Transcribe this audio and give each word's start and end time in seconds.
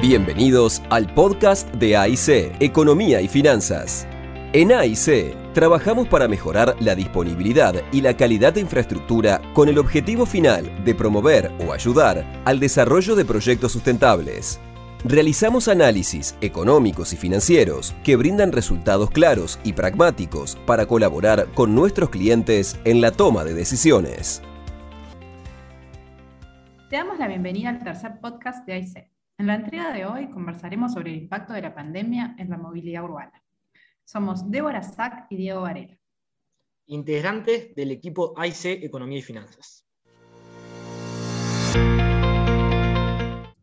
Bienvenidos 0.00 0.80
al 0.90 1.12
podcast 1.12 1.68
de 1.74 1.96
AIC, 1.96 2.56
Economía 2.60 3.20
y 3.20 3.28
Finanzas. 3.28 4.06
En 4.52 4.72
AIC 4.72 5.52
trabajamos 5.52 6.08
para 6.08 6.28
mejorar 6.28 6.76
la 6.80 6.94
disponibilidad 6.94 7.74
y 7.92 8.00
la 8.00 8.16
calidad 8.16 8.52
de 8.52 8.60
infraestructura 8.60 9.42
con 9.54 9.68
el 9.68 9.76
objetivo 9.76 10.24
final 10.24 10.84
de 10.84 10.94
promover 10.94 11.52
o 11.66 11.72
ayudar 11.72 12.42
al 12.44 12.60
desarrollo 12.60 13.16
de 13.16 13.24
proyectos 13.24 13.72
sustentables. 13.72 14.60
Realizamos 15.04 15.68
análisis 15.68 16.36
económicos 16.40 17.12
y 17.12 17.16
financieros 17.16 17.94
que 18.02 18.16
brindan 18.16 18.52
resultados 18.52 19.10
claros 19.10 19.58
y 19.62 19.74
pragmáticos 19.74 20.56
para 20.64 20.86
colaborar 20.86 21.48
con 21.54 21.74
nuestros 21.74 22.08
clientes 22.08 22.78
en 22.84 23.00
la 23.00 23.12
toma 23.12 23.44
de 23.44 23.54
decisiones. 23.54 24.42
Te 26.88 26.96
damos 26.96 27.18
la 27.18 27.28
bienvenida 27.28 27.68
al 27.68 27.84
tercer 27.84 28.18
podcast 28.18 28.66
de 28.66 28.72
AIC. 28.72 29.12
En 29.36 29.46
la 29.46 29.56
entrega 29.56 29.92
de 29.92 30.06
hoy 30.06 30.30
conversaremos 30.30 30.94
sobre 30.94 31.10
el 31.10 31.18
impacto 31.18 31.52
de 31.52 31.60
la 31.60 31.74
pandemia 31.74 32.34
en 32.38 32.48
la 32.48 32.56
movilidad 32.56 33.04
urbana. 33.04 33.44
Somos 34.06 34.50
Débora 34.50 34.82
Sack 34.82 35.26
y 35.28 35.36
Diego 35.36 35.60
Varela. 35.60 35.98
Integrantes 36.86 37.74
del 37.74 37.90
equipo 37.90 38.32
AIC 38.38 38.82
Economía 38.84 39.18
y 39.18 39.22
Finanzas. 39.22 39.86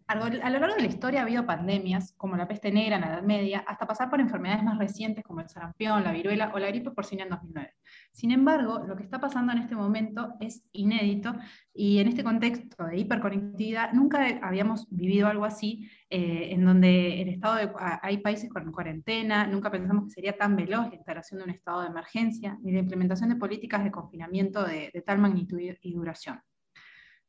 A 0.08 0.14
lo 0.14 0.30
largo 0.30 0.76
de 0.76 0.82
la 0.82 0.88
historia 0.88 1.22
ha 1.22 1.24
habido 1.24 1.48
pandemias, 1.48 2.14
como 2.16 2.38
la 2.38 2.48
peste 2.48 2.72
negra 2.72 2.98
en 2.98 3.02
la 3.02 3.08
Edad 3.08 3.24
Media, 3.24 3.66
hasta 3.68 3.88
pasar 3.88 4.08
por 4.08 4.22
enfermedades 4.22 4.64
más 4.64 4.78
recientes 4.78 5.24
como 5.24 5.42
el 5.42 5.50
sarampión, 5.50 6.04
la 6.04 6.12
viruela 6.12 6.52
o 6.54 6.60
la 6.60 6.68
gripe 6.68 6.92
porcina 6.92 7.24
en 7.24 7.30
2009. 7.30 7.74
Sin 8.12 8.30
embargo, 8.30 8.84
lo 8.86 8.96
que 8.96 9.02
está 9.02 9.20
pasando 9.20 9.52
en 9.52 9.58
este 9.58 9.76
momento 9.76 10.36
es 10.40 10.64
inédito 10.74 11.34
y 11.74 11.98
en 11.98 12.08
este 12.08 12.24
contexto 12.24 12.86
de 12.86 13.00
hiperconectividad 13.00 13.94
nunca 13.94 14.28
habíamos 14.44 14.88
vivido 14.92 15.28
algo 15.28 15.44
así, 15.44 15.90
eh, 16.12 16.50
en 16.52 16.66
donde 16.66 17.24
el 17.24 17.30
estado 17.30 17.56
de, 17.56 17.72
hay 18.04 18.20
países 18.20 18.52
con 18.52 18.72
cuarentena, 18.72 19.48
nunca 19.48 19.72
pensamos 19.72 20.06
que 20.06 20.12
sería 20.12 20.38
tan 20.38 20.56
veloz 20.56 20.88
la 20.90 20.96
instalación 20.96 21.40
de 21.40 21.46
un 21.46 21.50
estado 21.50 21.82
de 21.82 21.88
emergencia, 21.88 22.60
ni 22.62 22.74
la 22.74 22.80
implementación 22.80 23.30
de 23.30 23.38
políticas 23.38 23.84
de 23.84 23.90
confinamiento 23.92 24.64
de 24.64 25.04
tal 25.04 25.18
magnitud 25.18 25.60
y 25.60 25.94
duración. 25.94 26.40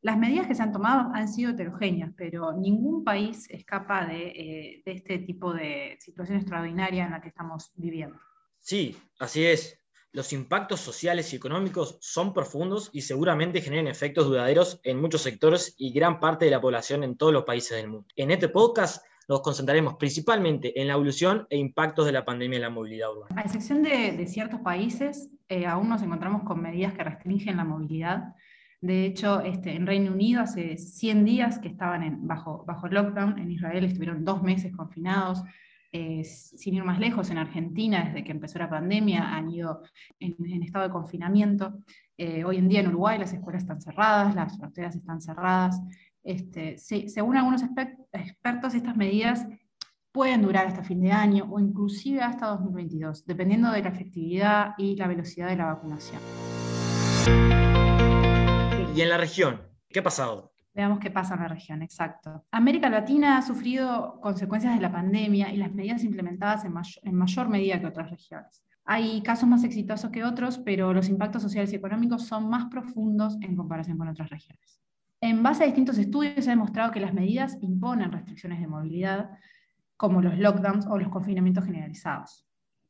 Las 0.07 0.19
medidas 0.19 0.47
que 0.47 0.55
se 0.55 0.62
han 0.62 0.71
tomado 0.71 1.11
han 1.15 1.27
sido 1.27 1.51
heterogéneas, 1.51 2.12
pero 2.17 2.53
ningún 2.53 3.03
país 3.03 3.51
escapa 3.51 4.07
de, 4.07 4.29
eh, 4.29 4.83
de, 4.87 4.93
este 4.93 5.19
tipo 5.19 5.53
de 5.53 5.98
situación 5.98 6.39
extraordinaria 6.39 7.07
en 7.07 7.11
la 7.11 7.21
que 7.21 7.27
estamos 7.27 7.73
viviendo. 7.75 8.17
Sí, 8.61 8.97
así 9.19 9.45
es. 9.45 9.81
Los 10.13 10.33
impactos 10.33 10.79
sociales 10.79 11.33
y 11.33 11.37
económicos 11.37 11.98
son 12.01 12.33
profundos 12.33 12.89
y 12.93 13.01
seguramente 13.01 13.61
generan 13.61 13.89
efectos 13.89 14.27
duraderos 14.27 14.81
en 14.85 15.01
muchos 15.01 15.23
sectores 15.23 15.75
y 15.77 15.93
gran 15.93 16.20
parte 16.20 16.45
de 16.45 16.53
la 16.53 16.61
población 16.61 17.03
en 17.03 17.17
todos 17.17 17.33
los 17.33 17.43
países 17.43 17.77
del 17.77 17.89
mundo. 17.89 18.07
En 18.15 18.31
este 18.31 18.48
podcast 18.48 19.05
nos 19.29 19.41
concentraremos 19.41 19.97
principalmente 19.97 20.81
en 20.81 20.87
la 20.87 20.95
evolución 20.95 21.48
e 21.51 21.57
impactos 21.57 22.07
de 22.07 22.13
la 22.13 22.25
pandemia 22.25 22.59
en 22.59 22.63
la 22.63 22.70
movilidad 22.70 23.11
urbana. 23.11 23.41
A 23.41 23.45
excepción 23.45 23.83
de, 23.83 24.13
de 24.13 24.27
ciertos 24.29 24.61
países, 24.61 25.31
eh, 25.48 25.67
aún 25.67 25.89
nos 25.89 26.01
encontramos 26.01 26.45
con 26.45 26.63
medidas 26.63 26.93
que 26.93 27.03
restringen 27.03 27.57
la 27.57 27.65
movilidad 27.65 28.37
de 28.87 29.05
hecho, 29.05 29.41
este, 29.41 29.75
en 29.75 29.87
Reino 29.87 30.12
Unido 30.12 30.42
hace 30.42 30.77
100 30.77 31.25
días 31.25 31.59
que 31.59 31.69
estaban 31.69 32.03
en, 32.03 32.27
bajo, 32.27 32.65
bajo 32.67 32.89
lockdown, 32.89 33.39
en 33.39 33.51
Israel 33.51 33.84
estuvieron 33.84 34.25
dos 34.25 34.42
meses 34.42 34.75
confinados, 34.75 35.42
eh, 35.92 36.25
sin 36.25 36.75
ir 36.75 36.84
más 36.84 37.01
lejos, 37.01 37.31
en 37.31 37.39
Argentina, 37.39 38.05
desde 38.05 38.23
que 38.23 38.33
empezó 38.33 38.59
la 38.59 38.70
pandemia, 38.70 39.34
han 39.34 39.51
ido 39.51 39.83
en, 40.20 40.62
estado 40.62 40.87
de 40.87 40.92
confinamiento. 40.92 41.79
Eh, 42.19 42.45
hoy 42.45 42.59
en 42.59 42.69
día 42.69 42.81
en 42.81 42.89
Uruguay 42.89 43.19
las 43.19 43.33
escuelas 43.33 43.62
están 43.62 43.81
cerradas, 43.81 44.34
las 44.34 44.57
fronteras 44.57 44.95
están 44.95 45.20
cerradas. 45.20 45.81
Este, 46.23 46.77
según 46.79 47.37
algunos 47.37 47.62
expertos, 47.62 48.75
estas 48.75 48.97
medidas 48.97 49.47
pueden 50.12 50.42
durar 50.42 50.67
hasta 50.67 50.83
fin 50.83 51.01
de 51.01 51.12
año 51.12 51.48
o 51.51 51.61
inclusive 51.61 52.20
hasta 52.23 52.47
2022, 52.47 53.25
dependiendo 53.27 53.70
de 53.70 53.83
la 53.83 53.91
efectividad 53.91 54.74
y 54.79 54.97
la 54.97 55.07
velocidad 55.07 55.48
de 55.48 55.57
la 55.57 55.67
vacunación. 55.67 56.20
¿Y 58.96 59.02
en 59.02 59.11
la 59.11 59.18
región? 59.18 59.61
¿Qué 59.90 59.98
ha 59.98 60.02
pasado? 60.02 60.55
Veamos 60.73 61.01
qué 61.01 61.11
pasa 61.11 61.34
en 61.34 61.40
la 61.40 61.48
región, 61.48 61.83
exacto. 61.83 62.46
América 62.51 62.89
Latina 62.89 63.36
ha 63.36 63.42
sufrido 63.42 64.18
consecuencias 64.23 64.74
de 64.74 64.80
la 64.80 64.90
pandemia 64.90 65.52
y 65.52 65.58
las 65.58 65.70
medidas 65.74 66.02
implementadas 66.02 66.64
en, 66.64 67.14
mayor 67.14 67.48
medida 67.51 67.79
que 67.79 67.89
otras 67.89 68.11
regiones. 68.11 68.64
Hay 68.86 69.20
casos 69.20 69.46
más 69.51 69.64
exitosos 69.64 70.11
que 70.11 70.24
otros, 70.24 70.56
pero 70.56 70.95
los 70.95 71.11
impactos 71.11 71.42
sociales 71.42 71.74
y 71.74 71.77
económicos 71.77 72.27
son 72.27 72.48
más 72.48 72.70
profundos 72.70 73.36
en 73.42 73.55
comparación 73.55 73.98
con 73.98 74.08
otras 74.08 74.30
regiones. 74.30 74.80
En 75.20 75.42
base 75.42 75.64
a 75.64 75.67
distintos 75.67 75.98
estudios 75.98 76.42
se 76.42 76.51
ha 76.51 76.55
demostrado 76.55 76.90
que 76.90 77.01
las 77.01 77.12
medidas 77.12 77.58
imponen 77.61 78.11
restricciones 78.11 78.61
de 78.61 78.67
movilidad, 78.67 79.29
como 79.98 80.23
los 80.23 80.39
lockdowns 80.39 80.86
o 80.86 80.96
los 80.96 81.11
confinamientos 81.11 81.67
generalizados. 81.67 82.46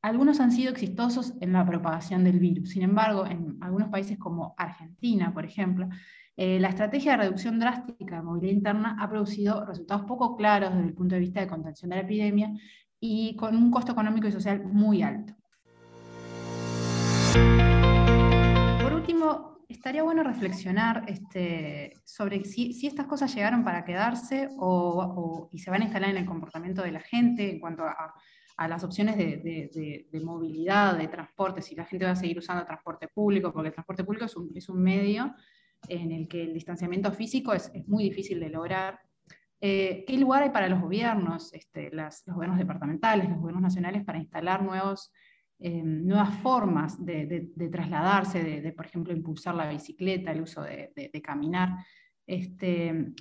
Algunos 0.06 0.39
han 0.39 0.53
sido 0.53 0.71
exitosos 0.71 1.34
en 1.41 1.53
la 1.53 1.67
propagación 1.67 2.22
del 2.22 2.39
virus. 2.39 2.71
Sin 2.71 2.83
embargo, 2.83 3.27
en 3.27 3.59
algunos 3.61 3.89
países 3.89 4.17
como 4.17 4.55
Argentina, 4.56 5.34
por 5.34 5.44
ejemplo, 5.44 5.89
eh, 6.37 6.61
la 6.61 6.69
estrategia 6.69 7.11
de 7.11 7.17
reducción 7.25 7.59
drástica 7.59 8.15
de 8.15 8.22
movilidad 8.22 8.53
interna 8.53 8.97
ha 9.00 9.11
producido 9.11 9.65
resultados 9.65 10.05
poco 10.05 10.37
claros 10.37 10.72
desde 10.72 10.87
el 10.87 10.95
punto 10.95 11.16
de 11.16 11.21
vista 11.22 11.41
de 11.41 11.49
contención 11.49 11.91
de 11.91 11.97
la 11.97 12.03
epidemia 12.03 12.53
y 13.00 13.34
con 13.34 13.56
un 13.56 13.72
costo 13.72 13.91
económico 13.91 14.28
y 14.28 14.31
social 14.31 14.62
muy 14.65 15.03
alto. 15.03 15.34
Por 18.81 18.93
último, 18.93 19.56
estaría 19.69 20.03
bueno 20.03 20.22
reflexionar 20.22 21.04
este, 21.09 21.93
sobre 22.04 22.44
si, 22.44 22.87
estas 22.87 23.06
cosas 23.06 23.34
llegaron 23.34 23.65
para 23.65 23.84
quedarse 23.84 24.49
y 25.53 25.59
se 25.59 25.71
van 25.71 25.82
a 25.82 25.84
instalar 25.84 26.10
en 26.10 26.19
el 26.19 26.27
comportamiento 26.27 26.82
de 26.82 26.93
la 26.93 27.00
gente 27.00 27.50
en 27.50 27.60
cuanto 27.60 27.84
a 27.84 28.69
las 28.69 28.84
opciones 28.84 29.16
de, 29.16 30.21
movilidad, 30.22 30.97
de 30.97 31.09
transporte, 31.09 31.62
si 31.62 31.75
la 31.75 31.84
gente 31.84 32.04
va 32.04 32.12
a 32.12 32.16
seguir 32.16 32.38
usando 32.38 32.65
transporte 32.65 33.09
público, 33.09 33.53
porque 33.53 33.69
el 33.69 33.75
transporte 33.75 34.04
público 34.04 34.27
es 34.54 34.69
un, 34.69 34.82
medio 34.82 35.34
en 35.88 36.12
el 36.12 36.27
que 36.28 36.43
el 36.43 36.54
distanciamiento 36.54 37.12
físico 37.12 37.53
es, 37.53 37.71
muy 37.87 38.04
difícil 38.04 38.41
de 38.41 38.50
lograr. 38.50 39.00
Eh, 39.60 40.04
¿Qué 40.06 40.16
lugar 40.19 40.43
hay 40.43 40.50
para 40.50 40.69
los 40.69 40.81
gobiernos, 40.81 41.53
este, 41.54 41.91
los 41.91 42.25
gobiernos 42.27 42.59
departamentales, 42.59 43.28
los 43.28 43.38
gobiernos 43.38 43.62
nacionales, 43.62 44.04
para 44.04 44.19
instalar 44.19 44.62
nuevos, 44.62 45.12
eh, 45.59 45.83
nuevas 45.83 46.34
formas 46.41 47.03
de, 47.05 47.50
trasladarse, 47.72 48.43
de, 48.43 48.72
por 48.72 48.87
ejemplo, 48.87 49.12
impulsar 49.12 49.55
la 49.55 49.69
bicicleta, 49.69 50.33
el 50.33 50.43
uso 50.43 50.62
de, 50.62 51.22
caminar? 51.25 51.71
Este, 52.27 53.15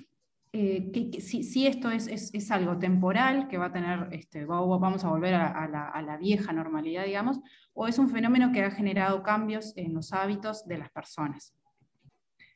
eh, 0.52 0.90
que, 0.92 1.20
si, 1.20 1.66
esto 1.66 1.90
es, 1.90 2.08
es, 2.08 2.50
algo 2.50 2.78
temporal, 2.78 3.48
que 3.48 3.56
va 3.56 3.66
a 3.66 3.72
tener, 3.72 4.08
este, 4.12 4.44
vamos 4.44 5.04
a 5.04 5.08
volver 5.08 5.34
a, 5.34 5.68
la, 5.68 5.88
a, 5.88 6.02
la, 6.02 6.16
vieja 6.18 6.52
normalidad, 6.52 7.04
digamos, 7.04 7.40
o 7.72 7.88
es 7.88 7.98
un 7.98 8.08
fenómeno 8.08 8.52
que 8.52 8.62
ha 8.62 8.70
generado 8.70 9.22
cambios 9.22 9.72
en 9.76 9.94
los 9.94 10.12
hábitos 10.12 10.66
de 10.66 10.78
las 10.78 10.90
personas. 10.90 11.54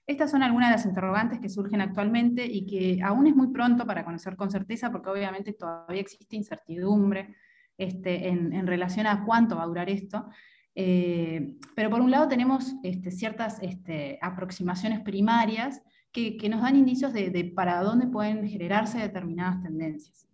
Estas 0.06 0.30
son 0.30 0.42
algunas 0.42 0.70
de 0.70 0.76
las 0.76 0.86
interrogantes 0.86 1.38
que 1.38 1.48
surgen 1.48 1.80
actualmente 1.80 2.44
y 2.44 2.66
que 2.66 3.00
aún 3.02 3.28
es 3.28 3.36
muy 3.36 3.48
pronto 3.48 3.86
para 3.86 4.04
conocer 4.04 4.36
con 4.36 4.50
certeza, 4.50 4.90
porque 4.90 5.08
obviamente 5.08 5.52
todavía 5.52 6.00
existe 6.00 6.36
incertidumbre 6.36 7.36
este, 7.80 8.28
en, 8.28 8.66
relación 8.66 9.06
a 9.06 9.24
cuánto 9.24 9.56
va 9.56 9.62
a 9.62 9.66
durar 9.66 9.88
esto. 9.88 10.28
Eh, 10.74 11.56
pero 11.74 11.91
por 11.91 12.00
un 12.00 12.10
lado 12.10 12.28
tenemos 12.28 12.74
este, 12.82 13.10
ciertas 13.10 13.58
este, 13.62 14.18
aproximaciones 14.22 15.00
primarias 15.00 15.82
que, 16.12 16.36
nos 16.48 16.60
dan 16.60 16.76
indicios 16.76 17.12
de, 17.12 17.52
para 17.54 17.82
dónde 17.82 18.06
pueden 18.06 18.46
generarse 18.46 18.98
determinadas 18.98 19.62
tendencias. 19.62 20.28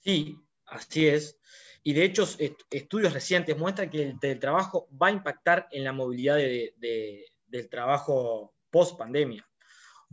Sí, 0.00 0.36
así 0.66 1.06
es. 1.06 1.38
Y 1.82 1.94
de 1.94 2.04
hecho, 2.04 2.26
estudios 2.70 3.12
recientes 3.12 3.56
muestran 3.56 3.90
que 3.90 4.02
el 4.02 4.20
teletrabajo 4.20 4.88
va 5.00 5.08
a 5.08 5.12
impactar 5.12 5.68
en 5.72 5.84
la 5.84 5.92
movilidad 5.92 6.36
del 6.36 7.68
trabajo 7.70 8.54
post 8.70 8.98
pandemia. 8.98 9.48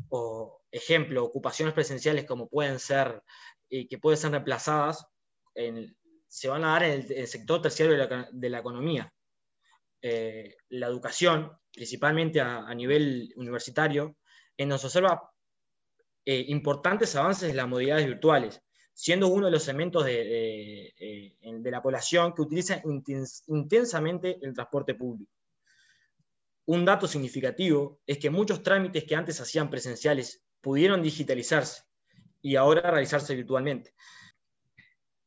O, 0.09 0.61
ejemplo, 0.71 1.25
ocupaciones 1.25 1.73
presenciales 1.73 2.25
como 2.25 2.47
pueden 2.47 2.79
ser, 2.79 3.21
eh, 3.69 3.87
que 3.87 3.97
pueden 3.97 4.17
ser 4.17 4.31
reemplazadas, 4.31 5.05
se 6.27 6.47
van 6.47 6.63
a 6.63 6.73
dar 6.73 6.83
en 6.83 7.05
el, 7.09 7.27
sector 7.27 7.61
terciario 7.61 7.97
de 8.31 8.49
la 8.49 8.59
economía. 8.59 9.11
Eh, 10.01 10.55
la 10.69 10.87
educación, 10.87 11.51
principalmente 11.73 12.39
a, 12.39 12.73
nivel 12.73 13.33
universitario, 13.35 14.15
en 14.55 14.69
nos 14.69 14.85
observa 14.85 15.29
eh, 16.25 16.45
importantes 16.47 17.15
avances 17.15 17.49
en 17.49 17.57
las 17.57 17.67
modalidades 17.67 18.05
virtuales, 18.05 18.61
siendo 18.93 19.27
uno 19.27 19.47
de 19.47 19.51
los 19.51 19.67
elementos 19.67 20.05
de, 20.05 20.93
eh, 20.97 21.37
de 21.41 21.71
la 21.71 21.81
población 21.81 22.33
que 22.33 22.41
utiliza 22.41 22.81
intensamente 23.47 24.37
el 24.41 24.53
transporte 24.53 24.95
público. 24.95 25.31
Un 26.65 26.85
dato 26.85 27.07
significativo 27.07 27.99
es 28.05 28.19
que 28.19 28.29
muchos 28.29 28.61
trámites 28.61 29.03
que 29.03 29.15
antes 29.15 29.41
hacían 29.41 29.69
presenciales 29.69 30.43
pudieron 30.61 31.01
digitalizarse 31.01 31.81
y 32.41 32.55
ahora 32.55 32.91
realizarse 32.91 33.35
virtualmente. 33.35 33.93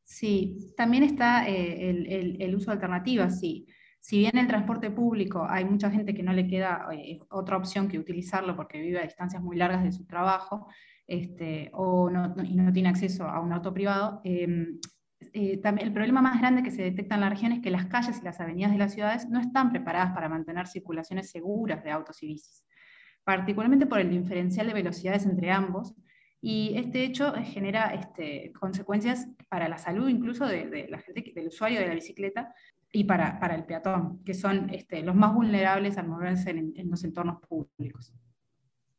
Sí, 0.03 0.73
también 0.77 1.05
está 1.05 1.47
el, 1.49 2.07
el, 2.41 2.55
uso 2.55 2.67
de 2.67 2.73
alternativas, 2.73 3.41
sí. 3.41 3.67
Si 3.99 4.19
bien 4.19 4.37
el 4.37 4.49
transporte 4.49 4.91
público 4.91 5.47
hay 5.49 5.65
mucha 5.65 5.91
gente 5.91 6.13
que 6.13 6.23
no 6.23 6.33
le 6.33 6.49
queda 6.49 6.89
eh, 6.93 7.21
otra 7.31 7.57
opción 7.57 7.89
que 7.89 7.99
utilizarlo 7.99 8.57
porque 8.57 8.81
vive 8.81 8.99
a 8.99 9.05
distancias 9.05 9.41
muy 9.41 9.57
largas 9.57 9.85
de 9.85 9.93
su 9.93 10.05
trabajo 10.07 10.67
este, 11.07 11.71
o 11.73 12.11
no, 12.11 12.35
y 12.43 12.57
no 12.57 12.73
tiene 12.73 12.89
acceso 12.89 13.25
a 13.25 13.41
un 13.41 13.53
auto 13.53 13.73
privado, 13.73 14.21
em, 14.25 14.81
eh, 15.33 15.59
también, 15.59 15.89
el 15.89 15.95
problema 15.95 16.21
más 16.21 16.41
grande 16.41 16.63
que 16.63 16.71
se 16.71 16.83
detecta 16.83 17.15
en 17.15 17.21
la 17.21 17.31
región 17.31 17.53
es 17.53 17.61
que 17.61 17.71
las 17.71 17.87
calles 17.87 18.19
y 18.21 18.25
las 18.25 18.41
avenidas 18.41 18.73
de 18.73 18.79
las 18.79 18.93
ciudades 18.93 19.29
no 19.29 19.41
están 19.41 19.71
preparadas 19.71 20.13
para 20.13 20.29
mantener 20.29 20.67
circulaciones 20.67 21.31
seguras 21.31 21.85
de 21.85 21.91
autos 21.91 22.23
y 22.23 22.27
bicis, 22.27 22.65
particularmente 23.25 23.87
por 23.87 24.01
el 24.01 24.11
diferencial 24.11 24.67
de 24.67 24.75
velocidades 24.75 25.27
entre 25.27 25.51
ambos, 25.51 25.95
y 26.45 26.77
este 26.77 27.05
hecho 27.05 27.33
genera 27.45 27.95
este, 27.95 28.53
consecuencias 28.59 29.29
para 29.49 29.69
la 29.69 29.79
salud 29.79 30.09
incluso 30.09 30.45
de, 30.45 30.89
la 30.89 30.99
gente, 30.99 31.33
del 31.35 31.47
usuario 31.47 31.79
de 31.79 31.87
la 31.87 31.95
bicicleta 31.95 32.53
y 32.91 33.05
para, 33.05 33.39
el 33.55 33.65
peatón, 33.65 34.25
que 34.25 34.35
son 34.35 34.69
este, 34.71 35.03
los 35.03 35.15
más 35.15 35.33
vulnerables 35.33 35.97
al 35.99 36.09
moverse 36.09 36.51
en, 36.51 36.75
en 36.77 36.91
los 36.91 37.05
entornos 37.05 37.41
públicos. 37.41 38.13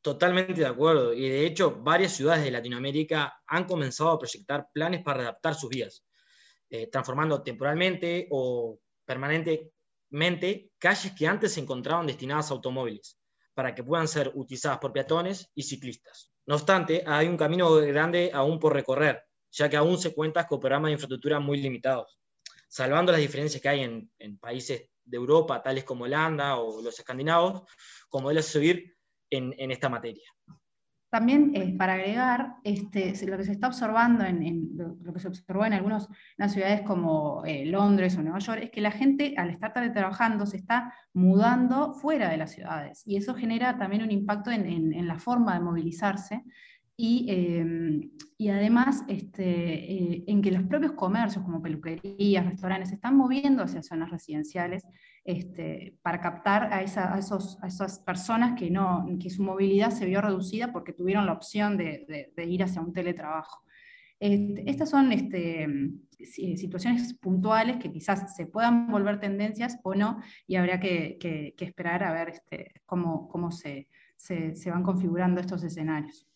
Totalmente 0.02 0.54
de 0.54 0.66
acuerdo. 0.66 1.14
Y 1.14 1.28
de 1.30 1.46
hecho, 1.46 1.82
varias 1.82 2.14
ciudades 2.14 2.46
de 2.46 2.52
Latinoamérica 2.52 3.42
han 3.46 3.66
comenzado 3.66 4.12
a 4.12 4.20
proyectar 4.20 4.70
planes 4.74 5.04
para 5.04 5.24
adaptar 5.24 5.54
sus 5.54 5.70
vías, 5.70 6.06
eh, 6.70 6.88
transformando 6.88 7.44
temporalmente 7.44 8.28
o 8.32 8.80
permanentemente 9.06 10.72
calles 10.78 11.12
que 11.12 11.28
antes 11.28 11.54
se 11.54 11.60
encontraban 11.60 12.08
destinadas 12.08 12.50
a 12.50 12.54
automóviles, 12.54 13.20
para 13.54 13.76
que 13.76 13.84
puedan 13.84 14.08
ser 14.08 14.32
utilizadas 14.34 14.80
por 14.80 14.94
peatones 14.94 15.52
y 15.56 15.64
ciclistas. 15.64 16.33
No 16.46 16.56
obstante, 16.56 17.04
hay 17.06 17.28
un 17.28 17.38
camino 17.38 17.74
grande 17.76 18.32
aún 18.34 18.60
por 18.60 18.74
recorrer, 18.74 19.24
ya 19.52 19.70
que 19.70 19.78
aún 19.78 19.98
se 19.98 20.14
cuenta 20.14 20.46
con 20.46 20.60
programas 20.60 20.90
de 20.90 20.94
infraestructura 20.94 21.40
muy 21.40 21.58
limitados, 21.58 22.20
salvando 22.68 23.12
las 23.12 23.22
diferencias 23.22 23.62
que 23.62 23.70
hay 23.70 23.82
en, 23.82 24.38
países 24.40 24.90
de 25.06 25.18
Europa, 25.18 25.62
tales 25.62 25.84
como 25.84 26.04
Holanda 26.04 26.58
o 26.58 26.82
los 26.82 26.98
escandinavos, 27.00 27.64
como 28.10 28.24
modelos 28.24 28.48
a 28.48 28.52
seguir 28.52 28.98
en, 29.30 29.56
en 29.58 29.72
esta 29.72 29.88
materia. 29.88 30.33
También, 31.14 31.52
eh, 31.54 31.76
para 31.78 31.94
agregar, 31.94 32.56
este, 32.64 33.14
lo 33.28 33.38
que 33.38 33.44
se 33.44 33.52
está 33.52 33.68
observando, 33.68 34.26
en, 34.26 34.72
lo, 34.76 35.14
que 35.14 35.20
se 35.20 35.28
observó 35.28 35.64
en 35.64 35.74
algunas 35.74 36.10
ciudades 36.48 36.82
como 36.82 37.46
eh, 37.46 37.68
Londres 37.68 38.18
o 38.18 38.24
Nueva 38.24 38.40
York, 38.40 38.62
es 38.64 38.72
que 38.72 38.82
la 38.82 38.90
gente 38.90 39.36
al 39.38 39.52
estar 39.52 39.72
trabajando 39.94 40.48
se 40.48 40.58
está 40.58 40.92
mudando 41.14 41.94
fuera 41.94 42.30
de 42.30 42.38
las 42.38 42.54
ciudades. 42.54 43.04
Y 43.06 43.18
eso 43.18 43.36
genera 43.36 43.78
también 43.78 44.02
un 44.02 44.10
impacto 44.10 44.50
en, 44.50 45.08
la 45.08 45.20
forma 45.20 45.54
de 45.54 45.60
movilizarse 45.60 46.44
y, 47.06 47.26
em, 47.30 48.12
y 48.38 48.48
además 48.48 49.04
este, 49.10 49.44
eh, 49.44 50.24
en 50.26 50.42
que 50.42 50.52
los 50.52 50.64
propios 50.64 50.94
comercios 50.94 51.44
como 51.44 51.62
peluquerías, 51.62 52.46
restaurantes, 52.46 52.88
se 52.88 52.96
están 52.96 53.18
moviendo 53.18 53.62
hacia 53.62 53.84
zonas 53.84 54.10
residenciales 54.10 54.86
este, 55.26 55.98
para 56.02 56.22
captar 56.22 56.72
a, 56.72 56.82
esas 56.82 58.00
personas 58.06 58.58
que, 58.58 58.72
no, 58.72 59.06
que 59.22 59.30
su 59.30 59.44
movilidad 59.44 59.90
se 59.90 60.06
vio 60.06 60.22
reducida 60.22 60.72
porque 60.72 60.94
tuvieron 60.94 61.26
la 61.26 61.34
opción 61.34 61.76
de, 61.76 62.32
ir 62.38 62.64
hacia 62.64 62.80
un 62.80 62.94
teletrabajo. 62.94 63.66
Este, 64.18 64.70
estas 64.70 64.90
son 64.90 65.10
situaciones 66.24 67.16
puntuales 67.16 67.76
que 67.80 67.92
quizás 67.92 68.34
se 68.34 68.46
puedan 68.46 68.88
volver 68.88 69.20
tendencias 69.20 69.78
o 69.84 69.94
no, 69.94 70.22
y 70.48 70.56
habría 70.56 70.80
que, 70.80 71.54
esperar 71.60 72.02
a 72.06 72.14
ver 72.14 72.44
cómo, 72.86 73.28
cómo 73.28 73.52
se, 73.52 73.90
se 74.16 74.72
van 74.72 74.84
configurando 74.84 75.42
estos 75.42 75.66
escenarios. 75.66 76.30